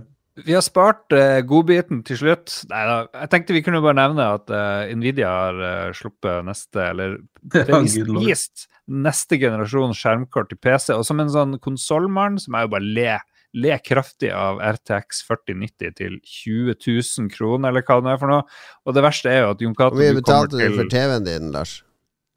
[0.44, 2.52] Vi har spart uh, godbiten til slutt.
[2.70, 6.82] Nei da, jeg tenkte vi kunne bare nevne at uh, Nvidia har uh, sluppet neste,
[6.92, 7.16] eller
[7.72, 10.92] vist, vist neste generasjon skjermkort til PC.
[10.94, 13.16] Og som en sånn konsollmann, så må jeg jo bare le,
[13.56, 18.46] le kraftig av RTX 4090 til 20 000 kroner, eller hva det er for noe.
[18.84, 21.78] Og det verste er jo at Jon Hvor mye betalte du for TV-en din, Lars?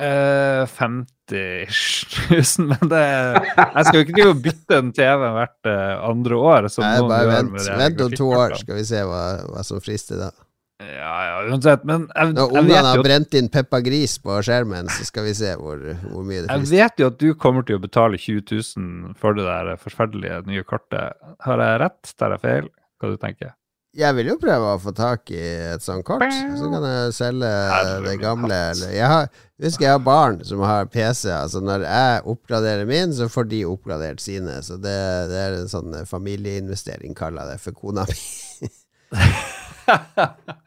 [0.02, 1.68] Eh, 50
[2.32, 6.40] 000, men det Jeg skal jo ikke drive og bytte en TV hvert eh, andre
[6.54, 6.70] år.
[6.74, 10.24] Som Nei, bare vent, vent om to år, skal vi se hva, hva som frister
[10.24, 10.32] da.
[10.82, 11.84] Ja, ja, uansett.
[11.86, 15.54] Men jeg, Når ungene har brent inn Peppa Gris på skjermen, så skal vi se
[15.60, 19.16] hvor, hvor mye det jeg vet jo at du kommer til å betale 20 000
[19.22, 21.18] for det der forferdelige nye kortet.
[21.46, 22.14] Har jeg rett?
[22.18, 22.70] Tar jeg feil?
[23.02, 23.54] Hva du tenker
[23.98, 25.42] Jeg vil jo prøve å få tak i
[25.74, 27.54] et sånt kort, så kan jeg selge
[28.08, 28.60] det gamle.
[28.88, 29.30] jeg har,
[29.62, 31.28] husker jeg har barn som har PC.
[31.36, 34.62] Altså Når jeg oppgraderer min, så får de oppgradert sine.
[34.66, 34.98] Så det,
[35.34, 38.72] det er en sånn familieinvestering, kaller jeg det, for kona mi.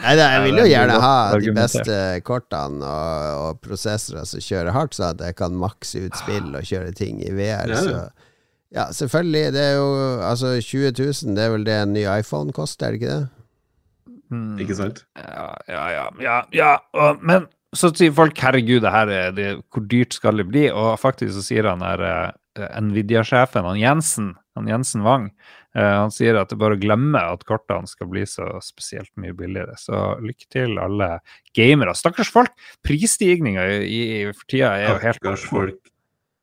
[0.00, 4.42] Nei, da, jeg vil jo er gjerne ha de beste kortene og, og prosessorer som
[4.44, 7.74] kjører hardt, så at jeg kan makse ut spill og kjøre ting i VR.
[7.76, 7.94] Så
[8.70, 9.52] ja, selvfølgelig.
[9.56, 9.90] Det er jo
[10.22, 13.28] Altså 20 000, det er vel det en ny iPhone koster, er det ikke det?
[14.30, 14.58] Mm.
[14.62, 15.04] Ikke sant?
[15.18, 16.04] Ja, ja, ja.
[16.22, 16.74] ja, ja.
[16.94, 20.68] Og, men så sier folk herregud, det her er det, hvor dyrt skal det bli?
[20.70, 25.30] Og faktisk så sier han der eh, Nvidia-sjefen, han Jensen, han Jensen Wang,
[25.74, 29.10] eh, han sier at det er bare å glemme at kortene skal bli så spesielt
[29.20, 29.74] mye billigere.
[29.80, 31.16] Så lykke til, alle
[31.56, 31.96] gamere.
[31.98, 32.52] Stakkars folk!
[32.86, 33.64] Prisstigninga
[34.36, 35.80] for tida er jo helt Stakkars folk.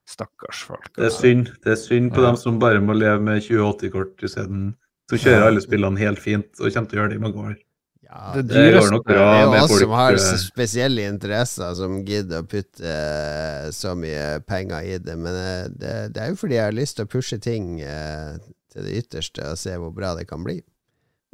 [0.08, 0.90] Stakkars folk.
[0.96, 1.24] Det er altså.
[1.26, 1.50] synd.
[1.64, 2.28] Det er synd på Ja.
[2.30, 4.76] dem som bare må leve med 2080-kort isteden.
[5.12, 7.56] Så kjører alle spillene helt fint og kommer til å gjøre det i mange år.
[8.10, 9.82] Ja, Det det, går nok bra med oss folk.
[9.82, 15.18] som har eh, spesielle interesser, som gidder å putte uh, så mye penger i det.
[15.20, 18.40] Men uh, det, det er jo fordi jeg har lyst til å pushe ting uh,
[18.72, 20.62] til det ytterste og se hvor bra det kan bli.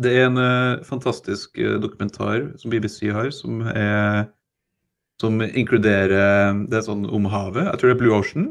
[0.02, 4.26] Det er en fantastisk dokumentar som BBC har, som er
[5.22, 7.68] som inkluderer Det er sånn om havet.
[7.70, 8.48] Jeg tror det er Blue Ocean.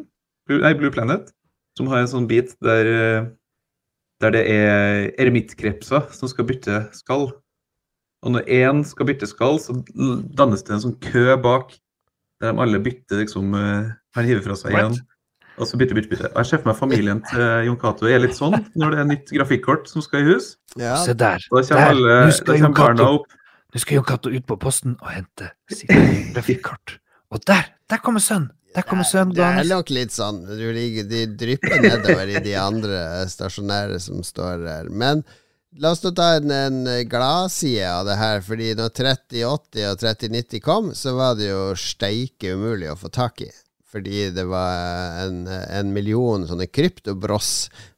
[0.46, 1.34] Blue, nei, Blue Planet.
[1.76, 2.86] Som har en sånn bit der,
[4.22, 7.32] der det er eremittkrepser som skal bytte skall.
[8.22, 9.74] Og når én skal bytte skall, så
[10.38, 11.74] dannes det en sånn kø bak,
[12.42, 14.96] der de alle bytter liksom eh, Han hiver fra seg igjen.
[15.58, 16.32] og så bytter, bytter, bytter.
[16.36, 19.34] Jeg ser for meg familien til Jon Cato er litt sånn når det er nytt
[19.34, 20.54] grafikkort som skal i hus.
[20.80, 21.42] Ja, Se der.
[21.50, 23.38] Da kommer, alle, nå da kommer barna opp.
[23.72, 25.92] Nå skal Jon Cato ut på posten og hente sitt
[26.34, 26.98] grafikkort.
[27.32, 27.70] Og der!
[27.90, 28.52] Der kommer sønnen!
[28.72, 30.62] Der kommer sønnen det er nok litt sånn du
[31.10, 34.88] De drypper nedover i de andre stasjonære som står der.
[34.88, 35.20] Men
[35.78, 38.40] la oss ta en, en gladside av det her.
[38.44, 43.44] Fordi når 3080 og 3090 kom, så var det jo steike umulig å få tak
[43.46, 43.50] i.
[43.92, 47.50] Fordi det var en, en million sånne kryptobross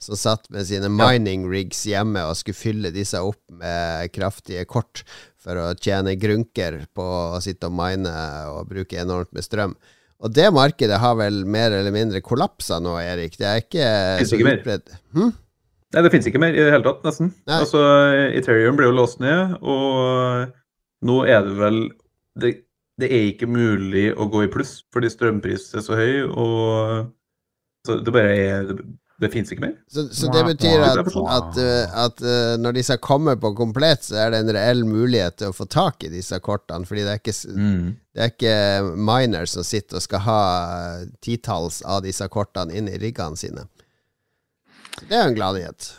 [0.02, 5.04] som satt med sine mining rigs hjemme og skulle fylle disse opp med kraftige kort
[5.38, 7.06] for å tjene grunker på
[7.36, 8.10] å sitte og mine
[8.50, 9.76] og bruke enormt med strøm.
[10.24, 13.38] Og det markedet har vel mer eller mindre kollapsa nå, Erik.
[13.38, 13.88] Det er ikke
[14.26, 14.94] så utbredt.
[15.14, 15.30] Hm?
[15.94, 17.32] Nei, det finnes ikke mer i det hele tatt, nesten.
[17.46, 17.60] Nei.
[17.62, 17.82] Altså,
[18.34, 20.50] Ethereum ble jo låst ned, og
[21.04, 21.80] nå er det vel
[22.40, 22.52] det,
[23.00, 27.14] det er ikke mulig å gå i pluss fordi strømpris er så høy, og
[27.86, 28.78] så det bare er Det,
[29.22, 29.74] det fins ikke mer.
[29.86, 31.58] Så, så det betyr at, at,
[32.04, 35.54] at uh, når disse kommer på komplett, så er det en reell mulighet til å
[35.54, 36.82] få tak i disse kortene.
[36.88, 37.84] Fordi det er ikke, mm.
[38.10, 38.56] det er ikke
[38.98, 40.40] miners som sitter og skal ha
[41.22, 43.68] titalls av disse kortene inn i riggene sine.
[45.02, 45.90] Det er en glad nyhet.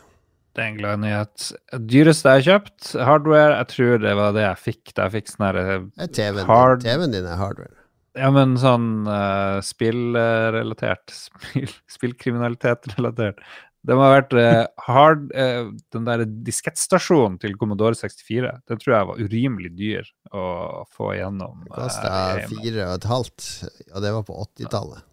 [0.55, 1.47] Det er en glad nyhet.
[1.83, 5.33] Dyreste jeg har kjøpt, hardware, jeg tror det var det jeg fikk da jeg fikk
[5.33, 6.87] sånn her er TV-en Hard- din.
[6.87, 7.75] TV-en din er hardware.
[8.15, 11.11] Ja, men sånn uh, spillrelatert.
[11.25, 13.41] Spill, spillkriminalitet-relatert.
[13.85, 18.95] Det må ha vært uh, hard uh, Den der diskettstasjonen til Commodore 64, den tror
[18.95, 20.45] jeg var urimelig dyr å
[20.95, 21.67] få igjennom.
[21.67, 22.13] Det kosta
[22.47, 23.49] fire og et halvt,
[23.91, 25.03] og det var på 80-tallet.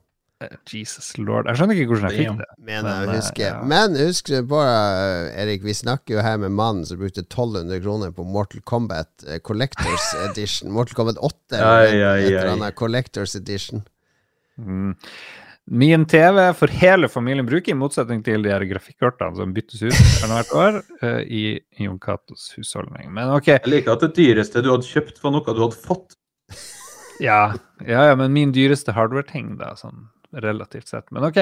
[0.43, 1.47] Eh, Jesus lord.
[1.51, 2.49] Jeg skjønner ikke hvordan jeg fikk det.
[2.59, 3.53] Men, Men, eh, ja.
[3.75, 8.11] Men husk på, eh, Erik, vi snakker jo her med mannen som brukte 1200 kroner
[8.17, 10.73] på Mortal Kombat Collectors Edition.
[10.75, 11.87] Mortal Kombat 8 eller
[12.19, 13.85] et- eller annet Collectors Edition.
[14.59, 14.97] Mm.
[15.71, 19.95] Min TV for hele familien bruker, i motsetning til de her grafikkortene som byttes ut
[20.27, 20.81] hvert år
[21.23, 21.45] i,
[21.79, 23.13] i Jon Catos husholdning.
[23.15, 26.17] Men OK, Jeg liker at det dyreste du hadde kjøpt, var noe du hadde fått.
[27.23, 27.55] ja,
[27.87, 31.07] ja, ja men min dyreste hardware-ting, da, sånn relativt sett.
[31.13, 31.39] Men OK,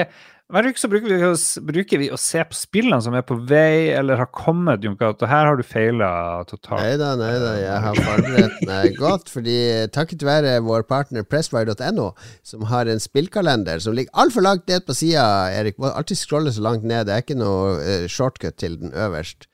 [0.51, 1.29] hver uke så bruker vi,
[1.67, 5.29] bruker vi å se på spillene som er på vei eller har kommet, Jon Cato.
[5.29, 6.09] Her har du feila
[6.49, 6.83] totalt.
[6.83, 9.31] Nei da, nei da, jeg har forberedt meg godt.
[9.31, 9.57] Fordi
[9.95, 12.09] takket være vår partner Presswire.no,
[12.47, 15.23] som har en spillkalender som ligger altfor langt ned på sida,
[15.55, 15.79] Erik.
[15.79, 17.07] Må alltid scrolle så langt ned.
[17.07, 19.47] Det er ikke noe eh, shortcut til den øverst.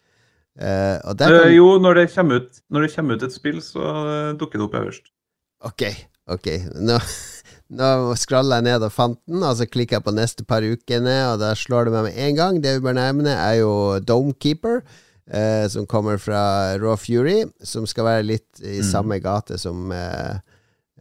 [0.58, 3.60] Uh, og der kan, jo, når det, kommer ut, når det kommer ut et spill,
[3.62, 3.82] så
[4.40, 5.12] dukker det opp øverst.
[5.70, 5.84] Ok,
[6.34, 6.48] ok.
[6.82, 6.98] Nå,
[7.68, 11.16] nå skralla jeg ned og fant den, og så klikker jeg på neste par ukene,
[11.34, 12.60] og da slår det meg med en gang.
[12.64, 14.84] Det vi bør nevne, er jo Domekeeper,
[15.28, 18.92] eh, som kommer fra Raw Fury, som skal være litt i Mm.
[18.92, 20.40] samme gate som eh,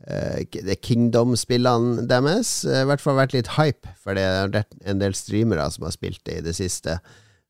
[0.06, 2.64] eh Kingdom-spillene deres.
[2.64, 6.24] I hvert fall vært litt hype, for det er en del streamere som har spilt
[6.24, 6.98] det i det siste.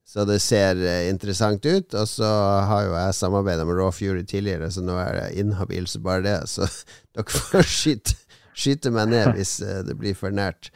[0.07, 0.77] Så det ser
[1.11, 1.95] interessant ut.
[1.95, 2.29] Og så
[2.69, 6.23] har jo jeg samarbeida med Raw Fury tidligere, så nå er jeg inhabil så bare
[6.23, 6.49] det.
[6.49, 6.69] Så
[7.17, 8.15] dere får skyte,
[8.57, 10.73] skyte meg ned hvis det blir for nært.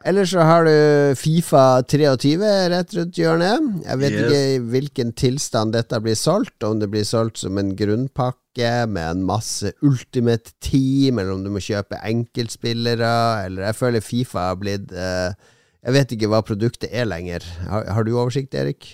[0.00, 2.38] Eller så har du Fifa 23
[2.72, 3.64] rett rundt hjørnet.
[3.84, 4.22] Jeg vet yes.
[4.22, 6.56] ikke i hvilken tilstand dette blir solgt.
[6.64, 11.50] Om det blir solgt som en grunnpakke med en masse Ultimate Team, eller om du
[11.52, 13.12] må kjøpe enkeltspillere,
[13.44, 15.36] eller Jeg føler Fifa har blitt uh,
[15.84, 17.44] Jeg vet ikke hva produktet er lenger.
[17.68, 18.88] Har, har, du oversikt, Erik?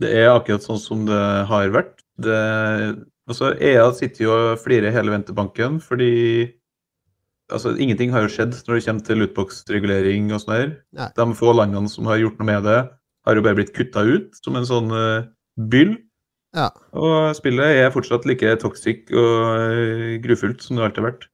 [0.00, 1.20] Det er akkurat sånn som det
[1.52, 2.00] har vært.
[2.16, 2.40] Det,
[3.28, 6.48] altså, EA sitter jo og flirer hele ventebanken fordi
[7.54, 10.72] altså, Ingenting har jo skjedd når det kommer til lootbox-regulering og sånn her.
[11.18, 12.78] De få landene som har gjort noe med det,
[13.26, 15.28] har jo bare blitt kutta ut som en sånn uh,
[15.72, 15.94] byll.
[16.56, 16.68] Ja.
[16.98, 21.28] Og spillet er fortsatt like toxic og uh, grufullt som det alltid har vært.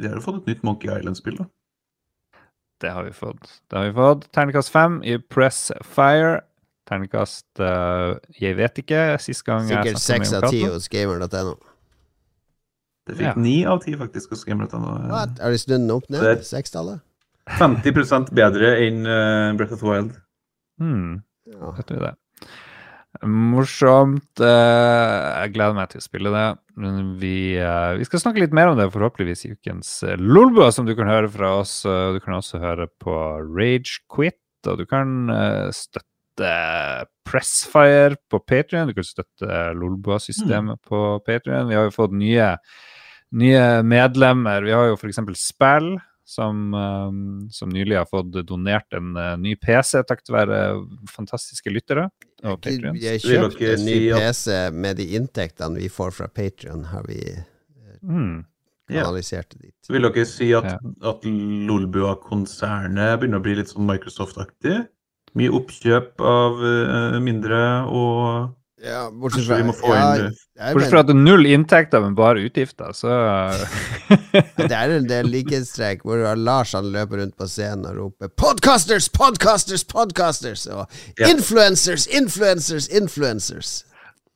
[0.00, 1.46] Vi har jo fått et nytt Monkey Island-spill, da.
[2.80, 3.50] Det har vi fått.
[3.68, 4.30] Det har vi fått.
[4.32, 6.40] Terningkast fem i Press Fire.
[6.88, 9.02] Terningkast uh, Jeg vet ikke.
[9.20, 11.58] Sist gang Sikkert seks av ti hos gamer.no.
[13.08, 13.74] Det fikk ni ja.
[13.74, 14.96] av ti faktisk hos gamer.no.
[15.12, 16.44] Er det snudd den opp ned?
[16.46, 17.04] Sekstallet?
[17.58, 20.16] 50 bedre enn uh, Breath of the Wild.
[20.80, 21.22] Hmm.
[21.50, 21.72] Ja.
[21.76, 22.14] Vet du det.
[23.26, 24.38] Morsomt.
[24.38, 26.44] Eh, jeg gleder meg til å spille det.
[27.20, 30.86] Vi, eh, vi skal snakke litt mer om det forhåpentligvis i ukens eh, Lolbua, som
[30.86, 31.82] du kan høre fra oss.
[31.82, 33.16] Du kan også høre på
[33.50, 34.38] Rage Quit,
[34.70, 35.32] og du kan
[35.74, 36.06] støtte
[37.26, 38.88] Pressfire på Patrion.
[38.88, 40.84] Du kan støtte Lolbua-systemet mm.
[40.86, 41.68] på Patrion.
[41.68, 42.54] Vi har jo fått nye,
[43.42, 44.64] nye medlemmer.
[44.64, 45.20] Vi har jo f.eks.
[45.34, 45.96] Spill
[46.30, 50.58] som, um, som, nylig har fått donert en uh, ny PC takket være
[51.10, 52.06] fantastiske lyttere.
[52.40, 57.18] Vi har kjøpt en ny PC med de inntektene vi får fra Patrion, har vi
[57.26, 58.38] analysert mm.
[58.94, 59.90] kanalisert dit.
[59.90, 60.78] Vil dere si at, ja.
[61.10, 64.78] at Lolbua-konsernet begynner å bli litt sånn Microsoft-aktig?
[65.38, 66.62] Mye oppkjøp av
[67.22, 72.46] mindre og ja, bortsett fra, ja, bortsett fra at det er null inntekter, men bare
[72.46, 73.12] utgifter, så
[74.56, 79.10] Det er en del likhetstrekk hvor Lars han løper rundt på scenen og roper 'Podcasters!
[79.12, 79.84] Podcasters!
[79.84, 80.88] Podcasters!' og.
[81.20, 82.08] 'Influencers!
[82.08, 82.88] Influencers!
[82.88, 83.84] Influencers!'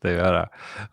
[0.05, 0.49] Det gjør jeg.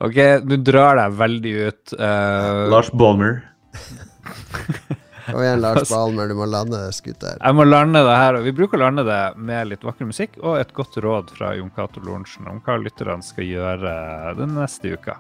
[0.08, 1.94] Ok, du drar deg veldig ut.
[2.00, 2.70] Uh...
[2.72, 3.42] Lars Bolmer.
[5.28, 7.42] Kom igjen, Lars Balmer, du må lande skuta her.
[7.42, 8.38] Jeg må lande det her.
[8.40, 11.54] og Vi bruker å lande det med litt vakker musikk og et godt råd fra
[11.58, 13.96] Jon Cato Lorentzen om hva lytterne skal gjøre
[14.40, 15.18] den neste uka.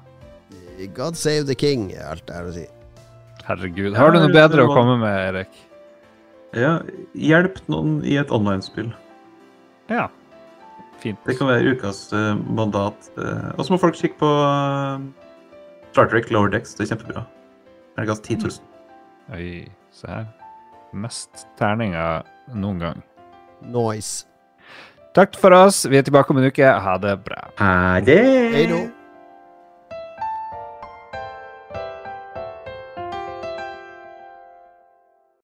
[0.96, 2.64] God save the king, er alt det her å si.
[3.46, 3.94] Herregud.
[3.98, 5.62] Har du noe bedre å komme med, Erik?
[6.58, 6.80] Ja,
[7.16, 8.90] hjelp noen i et online-spill.
[9.92, 10.10] Ja.
[11.02, 11.20] Fint.
[11.26, 13.12] Det kan være ukas uh, mandat.
[13.18, 15.02] Uh, og så må folk kikke på uh,
[15.91, 16.76] Star Trek Lower Decks.
[16.78, 17.26] Det er kjempebra.
[17.95, 18.60] Terningkast 10 000.
[19.38, 19.80] Oi.
[19.92, 20.26] Se her.
[20.94, 22.24] Mest terninger
[22.54, 23.02] noen gang.
[23.62, 24.26] Nice.
[25.16, 25.84] Takk for oss.
[25.86, 26.66] Vi er tilbake om en uke.
[26.66, 27.46] Ha det bra.
[27.60, 28.20] Ha det.
[28.56, 28.82] Hei då.